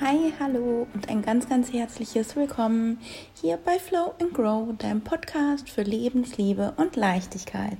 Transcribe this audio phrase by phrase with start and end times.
[0.00, 2.98] Hi, hallo und ein ganz, ganz herzliches Willkommen
[3.40, 7.76] hier bei Flow and Grow, deinem Podcast für Lebensliebe und Leichtigkeit.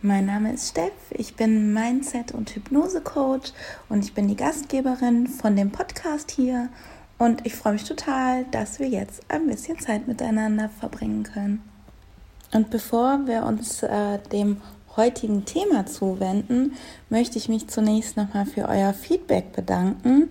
[0.00, 3.52] Mein Name ist Steff, ich bin Mindset- und Hypnose-Coach
[3.88, 6.68] und ich bin die Gastgeberin von dem Podcast hier
[7.18, 11.62] und ich freue mich total, dass wir jetzt ein bisschen Zeit miteinander verbringen können.
[12.52, 14.58] Und bevor wir uns äh, dem
[14.96, 16.76] heutigen Thema zuwenden,
[17.10, 20.30] möchte ich mich zunächst nochmal für euer Feedback bedanken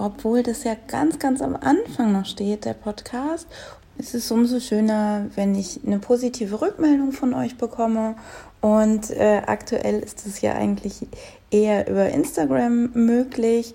[0.00, 3.46] obwohl das ja ganz, ganz am Anfang noch steht, der Podcast.
[3.98, 8.16] Es ist umso schöner, wenn ich eine positive Rückmeldung von euch bekomme.
[8.62, 11.06] Und äh, aktuell ist es ja eigentlich
[11.50, 13.74] eher über Instagram möglich,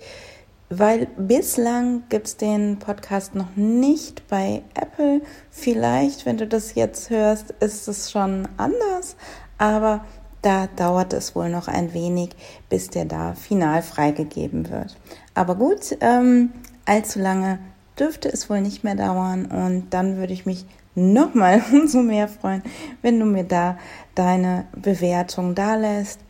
[0.68, 5.22] weil bislang gibt es den Podcast noch nicht bei Apple.
[5.50, 9.14] Vielleicht, wenn du das jetzt hörst, ist es schon anders.
[9.58, 10.04] Aber
[10.42, 12.30] da dauert es wohl noch ein wenig,
[12.68, 14.96] bis der da final freigegeben wird.
[15.36, 16.50] Aber gut, ähm,
[16.86, 17.58] allzu lange
[17.98, 22.62] dürfte es wohl nicht mehr dauern und dann würde ich mich nochmal umso mehr freuen,
[23.02, 23.76] wenn du mir da
[24.14, 26.20] deine Bewertung da lässt,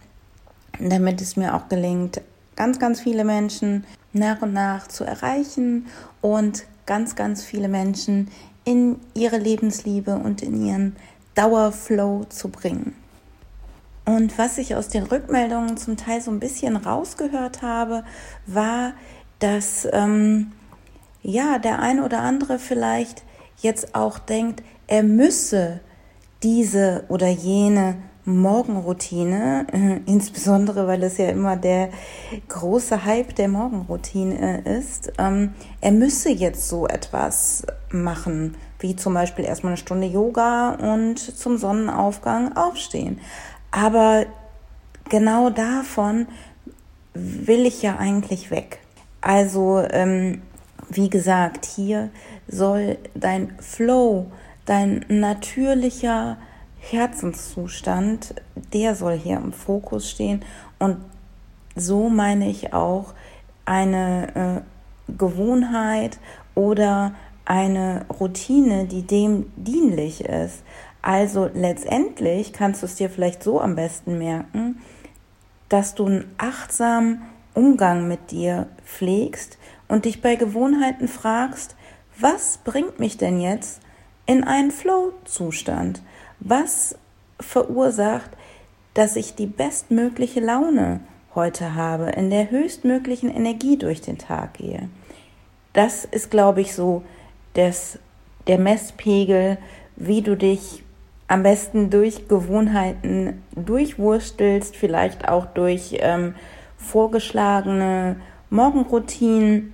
[0.81, 2.21] damit es mir auch gelingt,
[2.57, 5.87] ganz, ganz viele Menschen nach und nach zu erreichen
[6.21, 8.29] und ganz, ganz viele Menschen
[8.65, 10.97] in ihre Lebensliebe und in ihren
[11.37, 13.06] Dauerflow zu bringen.
[14.07, 18.05] Und was ich aus den Rückmeldungen zum Teil so ein bisschen rausgehört habe,
[18.47, 18.93] war,
[19.41, 20.53] dass ähm,
[21.23, 23.25] ja der eine oder andere vielleicht
[23.59, 25.81] jetzt auch denkt, er müsse
[26.43, 31.91] diese oder jene Morgenroutine, äh, insbesondere weil es ja immer der
[32.49, 39.45] große Hype der Morgenroutine ist, ähm, er müsse jetzt so etwas machen, wie zum Beispiel
[39.45, 43.21] erstmal eine Stunde Yoga und zum Sonnenaufgang aufstehen.
[43.71, 44.27] Aber
[45.09, 46.27] genau davon
[47.15, 48.81] will ich ja eigentlich weg.
[49.21, 50.43] Also, ähm,
[50.89, 52.11] wie gesagt, hier
[52.47, 54.27] soll dein Flow,
[54.67, 56.37] dein natürlicher
[56.79, 58.35] Herzenszustand,
[58.73, 60.45] der soll hier im Fokus stehen.
[60.79, 60.99] Und
[61.75, 63.15] so meine ich auch
[63.65, 64.65] eine
[65.09, 66.19] äh, Gewohnheit
[66.55, 70.63] oder eine Routine, die dem dienlich ist.
[71.07, 74.83] Also letztendlich kannst du es dir vielleicht so am besten merken,
[75.69, 77.23] dass du einen achtsamen
[77.55, 79.57] Umgang mit dir pflegst
[79.87, 81.77] und dich bei Gewohnheiten fragst,
[82.19, 83.83] was bringt mich denn jetzt
[84.27, 86.03] in einen Flow-Zustand?
[86.41, 86.99] Was
[87.39, 88.31] verursacht,
[88.95, 90.99] dass ich die bestmögliche Laune
[91.37, 94.89] heute habe, in der höchstmöglichen Energie durch den Tag gehe?
[95.73, 97.05] Das ist, glaube ich, so
[97.55, 98.01] das,
[98.49, 99.59] der Messpegel,
[99.95, 100.83] wie du dich
[101.29, 106.35] am besten durch Gewohnheiten durchwurstelst, vielleicht auch durch ähm,
[106.77, 108.17] vorgeschlagene
[108.51, 109.73] Morgenroutinen.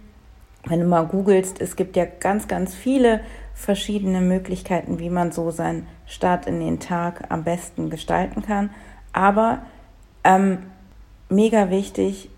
[0.65, 3.21] Wenn du mal googelst, es gibt ja ganz, ganz viele
[3.55, 8.71] verschiedene Möglichkeiten, wie man so seinen Start in den Tag am besten gestalten kann.
[9.13, 9.63] Aber
[10.25, 10.59] ähm,
[11.29, 12.31] mega wichtig,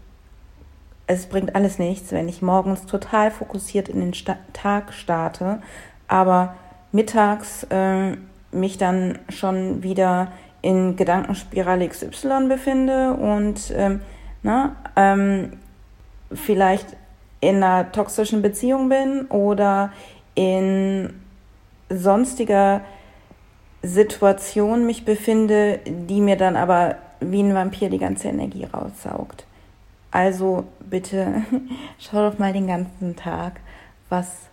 [1.07, 5.61] es bringt alles nichts, wenn ich morgens total fokussiert in den Sta Tag starte,
[6.09, 6.55] aber
[6.93, 8.17] mittags äh,
[8.55, 10.33] mich dann schon wieder
[10.63, 14.01] in Gedankenspirale XY befinde und ähm,
[14.43, 15.55] na, ähm,
[16.33, 16.97] vielleicht
[17.41, 19.93] in einer toxischen Beziehung bin oder
[20.35, 21.21] in
[21.91, 22.81] sonstiger
[23.83, 29.45] Situation mich befinde, die mir dann aber wie ein Vampir die ganze Energie raussaugt.
[30.11, 31.43] Also bitte
[31.99, 33.61] schau doch mal den ganzen Tag,
[34.09, 34.49] was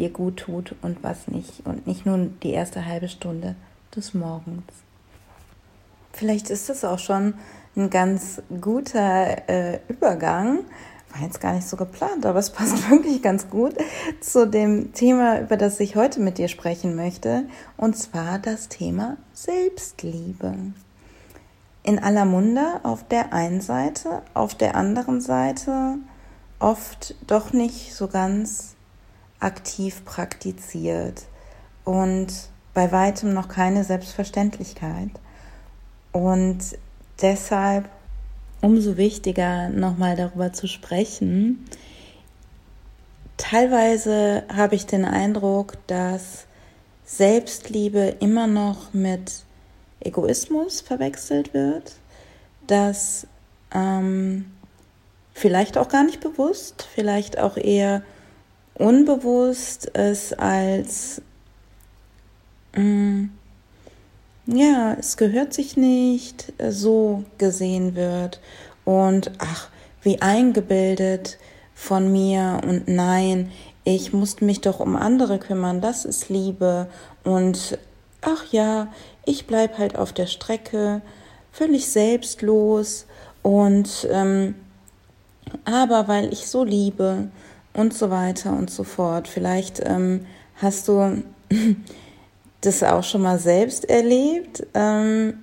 [0.00, 1.66] dir gut tut und was nicht.
[1.66, 3.54] Und nicht nur die erste halbe Stunde
[3.94, 4.64] des Morgens.
[6.12, 7.34] Vielleicht ist das auch schon
[7.76, 10.60] ein ganz guter äh, Übergang.
[11.12, 13.74] War jetzt gar nicht so geplant, aber es passt wirklich ganz gut
[14.20, 17.44] zu dem Thema, über das ich heute mit dir sprechen möchte.
[17.76, 20.54] Und zwar das Thema Selbstliebe.
[21.82, 25.98] In aller Munde auf der einen Seite, auf der anderen Seite
[26.58, 28.76] oft doch nicht so ganz
[29.40, 31.22] aktiv praktiziert
[31.84, 32.28] und
[32.74, 35.10] bei weitem noch keine Selbstverständlichkeit.
[36.12, 36.58] Und
[37.20, 37.88] deshalb
[38.60, 41.64] umso wichtiger, nochmal darüber zu sprechen.
[43.36, 46.46] Teilweise habe ich den Eindruck, dass
[47.04, 49.44] Selbstliebe immer noch mit
[50.00, 51.94] Egoismus verwechselt wird,
[52.66, 53.26] dass
[53.72, 54.52] ähm,
[55.32, 58.02] vielleicht auch gar nicht bewusst, vielleicht auch eher
[58.80, 61.22] unbewusst es als
[62.74, 63.26] mm,
[64.46, 68.40] ja, es gehört sich nicht so gesehen wird.
[68.84, 69.68] Und ach,
[70.02, 71.38] wie eingebildet
[71.74, 73.52] von mir und nein,
[73.84, 76.88] ich muss mich doch um andere kümmern, das ist Liebe.
[77.22, 77.78] Und
[78.22, 78.88] ach ja,
[79.24, 81.02] ich bleib halt auf der Strecke,
[81.52, 83.06] völlig selbstlos.
[83.42, 84.54] Und ähm,
[85.64, 87.28] aber weil ich so liebe
[87.80, 89.26] und so weiter und so fort.
[89.26, 91.22] Vielleicht ähm, hast du
[92.60, 94.66] das auch schon mal selbst erlebt.
[94.74, 95.42] Ähm,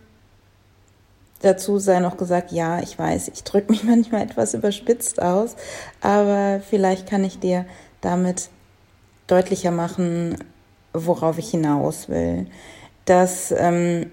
[1.41, 5.55] dazu sei noch gesagt, ja, ich weiß, ich drücke mich manchmal etwas überspitzt aus,
[6.01, 7.65] aber vielleicht kann ich dir
[8.01, 8.49] damit
[9.27, 10.37] deutlicher machen,
[10.93, 12.47] worauf ich hinaus will.
[13.05, 14.11] Dass ähm,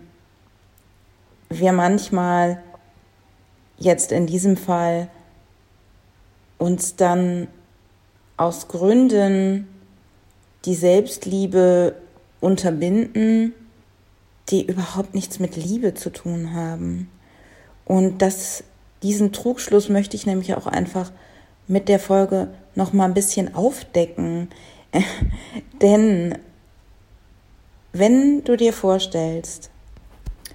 [1.49, 2.62] wir manchmal
[3.77, 5.09] jetzt in diesem Fall
[6.59, 7.49] uns dann
[8.36, 9.69] aus Gründen
[10.64, 11.96] die Selbstliebe
[12.40, 13.54] unterbinden,
[14.50, 17.10] die überhaupt nichts mit Liebe zu tun haben.
[17.84, 18.64] Und das,
[19.02, 21.12] diesen Trugschluss möchte ich nämlich auch einfach
[21.66, 24.48] mit der Folge noch mal ein bisschen aufdecken.
[25.82, 26.38] Denn
[27.92, 29.70] wenn du dir vorstellst,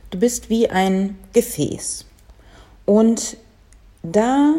[0.10, 2.06] du bist wie ein Gefäß
[2.86, 3.38] und
[4.04, 4.56] da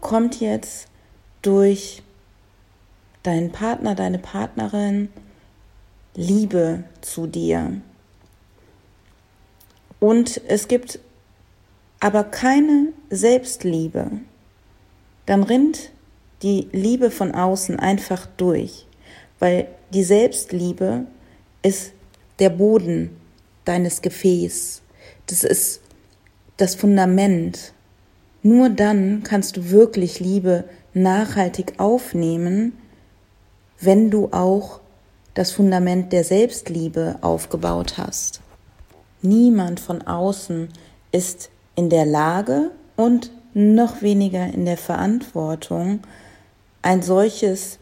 [0.00, 0.88] kommt jetzt
[1.42, 2.02] durch
[3.22, 5.08] deinen Partner, deine Partnerin
[6.14, 7.80] Liebe zu dir.
[10.00, 10.98] Und es gibt
[12.00, 14.10] aber keine Selbstliebe.
[15.26, 15.90] Dann rinnt
[16.42, 18.86] die Liebe von außen einfach durch,
[19.38, 21.06] weil die Selbstliebe
[21.62, 21.92] ist
[22.40, 23.16] der Boden
[23.64, 24.82] deines Gefäßs.
[25.26, 25.80] Das ist
[26.56, 27.72] das Fundament.
[28.42, 30.64] Nur dann kannst du wirklich Liebe
[30.94, 32.72] nachhaltig aufnehmen,
[33.84, 34.80] wenn du auch
[35.34, 38.40] das Fundament der Selbstliebe aufgebaut hast.
[39.22, 40.68] Niemand von außen
[41.10, 46.00] ist in der Lage und noch weniger in der Verantwortung,
[46.82, 47.78] ein solches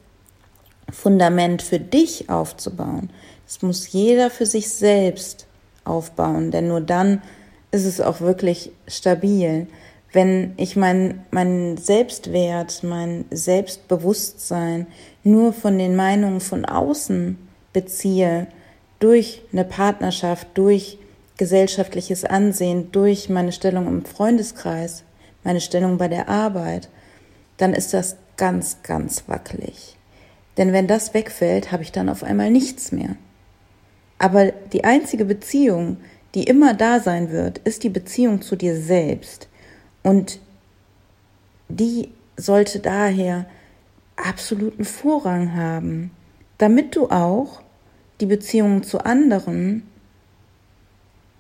[0.91, 3.11] Fundament für dich aufzubauen.
[3.47, 5.47] Das muss jeder für sich selbst
[5.85, 7.23] aufbauen, denn nur dann
[7.71, 9.67] ist es auch wirklich stabil.
[10.13, 14.87] Wenn ich mein, mein Selbstwert, mein Selbstbewusstsein
[15.23, 17.39] nur von den Meinungen von außen
[17.73, 18.49] beziehe,
[18.99, 20.99] durch eine Partnerschaft, durch
[21.37, 25.05] gesellschaftliches Ansehen, durch meine Stellung im Freundeskreis,
[25.43, 26.89] meine Stellung bei der Arbeit,
[27.57, 29.97] dann ist das ganz, ganz wackelig.
[30.57, 33.17] Denn wenn das wegfällt, habe ich dann auf einmal nichts mehr.
[34.19, 35.97] Aber die einzige Beziehung,
[36.35, 39.49] die immer da sein wird, ist die Beziehung zu dir selbst.
[40.03, 40.41] Und
[41.69, 43.47] die sollte daher
[44.17, 46.11] absoluten Vorrang haben,
[46.59, 47.63] damit du auch
[48.21, 49.87] die Beziehungen zu anderen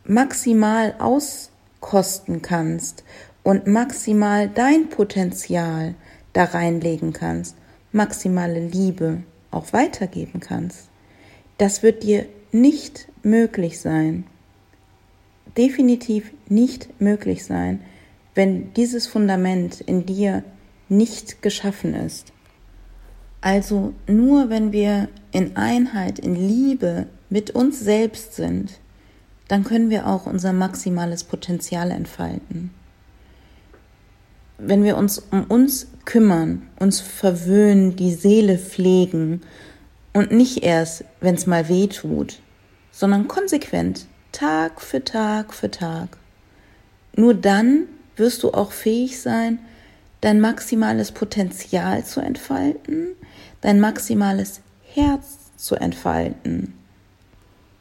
[0.04, 3.04] maximal auskosten kannst
[3.42, 5.94] und maximal dein Potenzial
[6.32, 7.56] da reinlegen kannst,
[7.92, 10.88] maximale Liebe auch weitergeben kannst.
[11.58, 14.24] Das wird dir nicht möglich sein,
[15.56, 17.80] definitiv nicht möglich sein,
[18.34, 20.44] wenn dieses Fundament in dir
[20.88, 22.32] nicht geschaffen ist.
[23.40, 28.80] Also nur wenn wir in Einheit, in Liebe mit uns selbst sind,
[29.48, 32.70] dann können wir auch unser maximales Potenzial entfalten.
[34.58, 39.40] Wenn wir uns um uns kümmern, uns verwöhnen, die Seele pflegen
[40.12, 42.40] und nicht erst, wenn es mal weh tut,
[42.92, 46.18] sondern konsequent, Tag für Tag für Tag.
[47.16, 47.86] Nur dann
[48.20, 49.58] wirst du auch fähig sein,
[50.20, 53.08] dein maximales Potenzial zu entfalten,
[53.60, 54.60] dein maximales
[54.94, 56.74] Herz zu entfalten.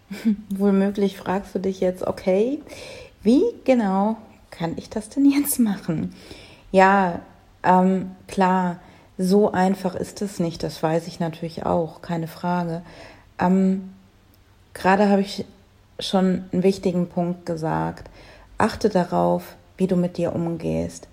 [0.50, 2.60] Wohlmöglich fragst du dich jetzt, okay,
[3.22, 4.18] wie genau
[4.50, 6.16] kann ich das denn jetzt machen?
[6.72, 7.20] Ja,
[7.64, 8.80] ähm, klar,
[9.18, 12.82] so einfach ist es nicht, das weiß ich natürlich auch, keine Frage.
[13.38, 13.94] Ähm,
[14.74, 15.46] Gerade habe ich
[16.00, 18.10] schon einen wichtigen Punkt gesagt.
[18.58, 21.08] Achte darauf, wie du mit dir umgehst.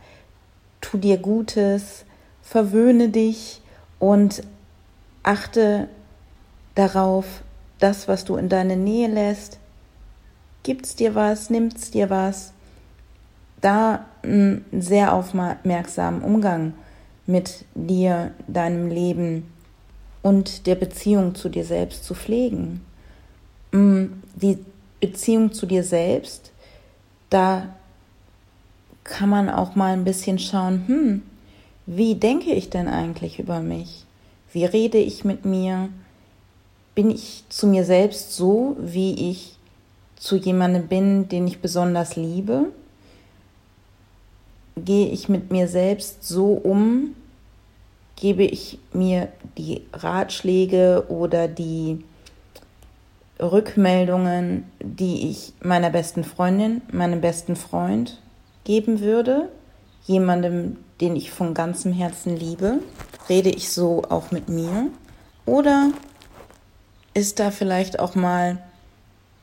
[0.80, 2.04] Tu dir Gutes,
[2.42, 3.62] verwöhne dich
[3.98, 4.42] und
[5.22, 5.88] achte
[6.74, 7.42] darauf,
[7.78, 9.58] das, was du in deine Nähe lässt,
[10.62, 12.52] gibt's dir was, nimmt's dir was.
[13.60, 16.74] Da einen sehr aufmerksamen Umgang
[17.26, 19.52] mit dir, deinem Leben
[20.22, 22.84] und der Beziehung zu dir selbst zu pflegen.
[23.72, 24.58] Mm, die
[25.00, 26.52] Beziehung zu dir selbst,
[27.30, 27.74] da
[29.06, 31.22] kann man auch mal ein bisschen schauen, hm,
[31.86, 34.04] wie denke ich denn eigentlich über mich?
[34.52, 35.88] Wie rede ich mit mir?
[36.94, 39.56] Bin ich zu mir selbst so, wie ich
[40.16, 42.72] zu jemandem bin, den ich besonders liebe?
[44.76, 47.14] Gehe ich mit mir selbst so um,
[48.16, 52.02] gebe ich mir die Ratschläge oder die
[53.40, 58.18] Rückmeldungen, die ich meiner besten Freundin, meinem besten Freund
[58.66, 59.48] geben würde,
[60.04, 62.80] jemandem, den ich von ganzem Herzen liebe?
[63.28, 64.88] Rede ich so auch mit mir?
[65.46, 65.92] Oder
[67.14, 68.58] ist da vielleicht auch mal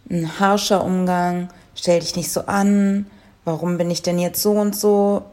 [0.09, 1.49] ein harscher Umgang?
[1.73, 3.07] Stell dich nicht so an.
[3.45, 5.23] Warum bin ich denn jetzt so und so?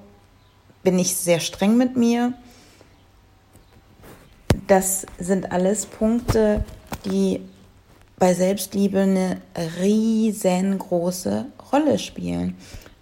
[0.83, 2.33] Bin ich sehr streng mit mir?
[4.69, 6.65] Das sind alles Punkte,
[7.05, 7.41] die
[8.19, 9.41] bei Selbstliebe eine
[9.81, 12.57] riesengroße Rolle spielen.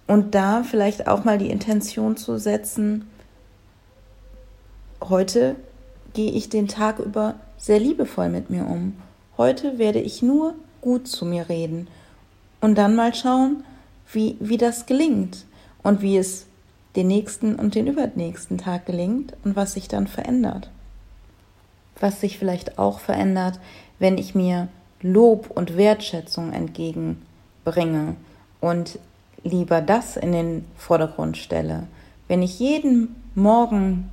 [0.09, 3.09] Und da vielleicht auch mal die Intention zu setzen,
[5.03, 5.55] heute
[6.15, 8.97] gehe ich den Tag über sehr liebevoll mit mir um.
[9.37, 11.89] Heute werde ich nur gut zu mir reden.
[12.61, 13.65] Und dann mal schauen,
[14.11, 15.45] wie, wie das gelingt
[15.83, 16.47] und wie es
[16.97, 20.71] den nächsten und den übernächsten Tag gelingt und was sich dann verändert.
[22.01, 23.61] Was sich vielleicht auch verändert,
[23.99, 24.69] wenn ich mir
[25.03, 28.17] Lob und Wertschätzung entgegenbringe
[28.61, 28.99] und
[29.43, 31.87] lieber das in den Vordergrund stelle.
[32.27, 34.11] Wenn ich jeden Morgen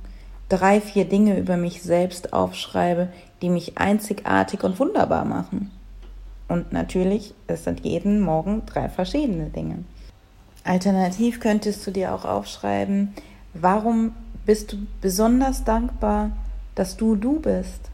[0.48, 3.08] drei, vier Dinge über mich selbst aufschreibe,
[3.42, 5.70] die mich einzigartig und wunderbar machen.
[6.48, 9.84] Und natürlich, es sind jeden Morgen drei verschiedene Dinge.
[10.64, 13.14] Alternativ könntest du dir auch aufschreiben,
[13.54, 14.14] warum
[14.44, 16.30] bist du besonders dankbar,
[16.74, 17.90] dass du du bist.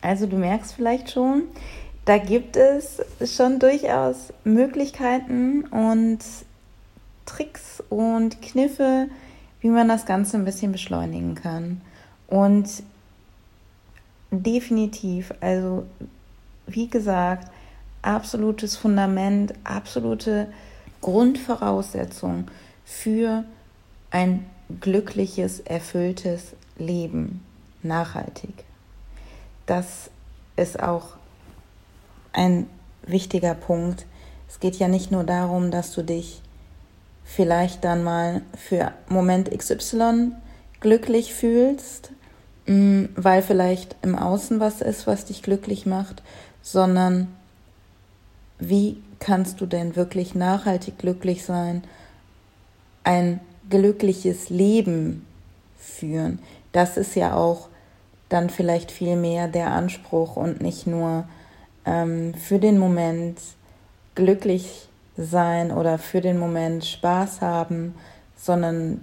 [0.00, 1.44] Also du merkst vielleicht schon,
[2.04, 6.18] da gibt es schon durchaus Möglichkeiten und
[7.24, 9.08] Tricks und Kniffe,
[9.60, 11.80] wie man das Ganze ein bisschen beschleunigen kann.
[12.26, 12.68] Und
[14.30, 15.86] definitiv, also
[16.66, 17.50] wie gesagt,
[18.02, 20.48] absolutes Fundament, absolute
[21.00, 22.48] Grundvoraussetzung
[22.84, 23.44] für
[24.10, 24.44] ein
[24.80, 27.42] glückliches, erfülltes Leben,
[27.82, 28.64] nachhaltig.
[29.66, 30.10] Das
[30.56, 31.16] ist auch
[32.34, 32.66] ein
[33.06, 34.06] wichtiger Punkt.
[34.48, 36.42] Es geht ja nicht nur darum, dass du dich
[37.24, 40.32] vielleicht dann mal für Moment XY
[40.80, 42.10] glücklich fühlst,
[42.66, 46.22] mm, weil vielleicht im Außen was ist, was dich glücklich macht,
[46.60, 47.28] sondern
[48.58, 51.82] wie kannst du denn wirklich nachhaltig glücklich sein,
[53.02, 55.26] ein glückliches Leben
[55.78, 56.38] führen?
[56.72, 57.68] Das ist ja auch
[58.28, 61.24] dann vielleicht viel mehr der Anspruch und nicht nur
[61.84, 63.38] ähm, für den Moment
[64.14, 67.94] glücklich sein oder für den Moment Spaß haben,
[68.36, 69.00] sondern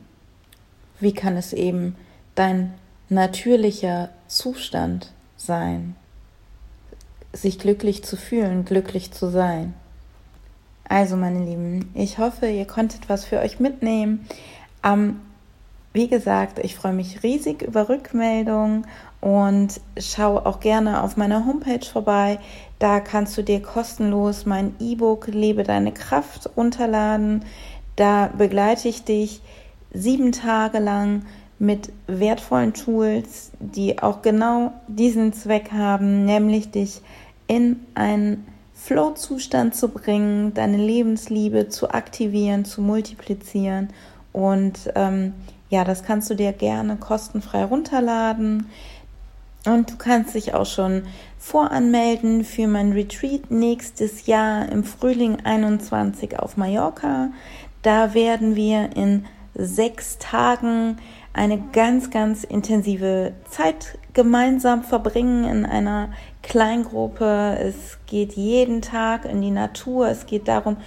[0.99, 1.95] wie kann es eben
[2.35, 2.73] dein
[3.09, 5.95] natürlicher Zustand sein,
[7.33, 9.73] sich glücklich zu fühlen, glücklich zu sein.
[10.87, 14.27] Also meine Lieben, ich hoffe, ihr konntet was für euch mitnehmen.
[14.83, 15.21] Ähm,
[15.93, 18.87] wie gesagt, ich freue mich riesig über Rückmeldungen
[19.19, 22.39] und schau auch gerne auf meiner Homepage vorbei.
[22.79, 27.43] Da kannst du dir kostenlos mein E-Book Lebe deine Kraft runterladen.
[27.95, 29.41] Da begleite ich dich
[29.93, 31.25] sieben Tage lang
[31.59, 37.01] mit wertvollen Tools, die auch genau diesen Zweck haben, nämlich dich
[37.45, 43.89] in einen Flow-Zustand zu bringen, deine Lebensliebe zu aktivieren, zu multiplizieren.
[44.31, 45.33] Und ähm,
[45.71, 48.67] ja, das kannst du dir gerne kostenfrei runterladen.
[49.65, 51.03] Und du kannst dich auch schon
[51.39, 57.29] voranmelden für mein Retreat nächstes Jahr im Frühling 21 auf Mallorca.
[57.83, 59.25] Da werden wir in
[59.55, 60.97] sechs Tagen
[61.33, 66.09] eine ganz, ganz intensive Zeit gemeinsam verbringen in einer
[66.43, 67.57] Kleingruppe.
[67.61, 70.09] Es geht jeden Tag in die Natur.
[70.09, 70.77] Es geht darum,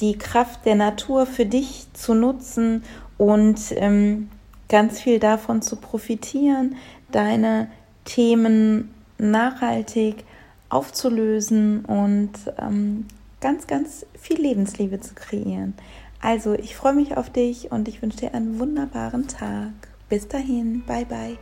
[0.00, 2.82] die Kraft der Natur für dich zu nutzen
[3.16, 4.28] und ähm,
[4.68, 6.76] ganz viel davon zu profitieren,
[7.10, 7.68] deine
[8.04, 10.24] Themen nachhaltig
[10.68, 13.06] aufzulösen und ähm,
[13.40, 15.74] ganz, ganz viel Lebensliebe zu kreieren.
[16.20, 19.72] Also, ich freue mich auf dich und ich wünsche dir einen wunderbaren Tag.
[20.08, 21.36] Bis dahin, bye bye.